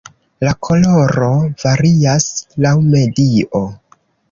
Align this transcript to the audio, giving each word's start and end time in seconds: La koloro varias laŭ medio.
La 0.45 0.53
koloro 0.67 1.27
varias 1.65 2.27
laŭ 2.67 2.73
medio. 2.89 3.65